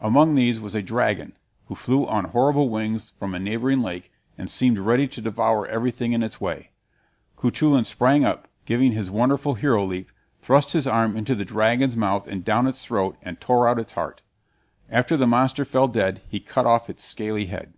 [0.00, 1.32] Among these was a dragon,
[1.66, 6.12] which flew on horrible wings from a neighboring lake, and seemed ready to devour everything
[6.12, 6.70] in its way.
[7.36, 12.28] Cuchulain sprang up, giving his wonderful hero leap, thrust his arm into the dragon's mouth
[12.28, 14.22] and down its throat, and tore out its heart.
[14.88, 17.72] After the monster fell dead, he cut off its scaly head.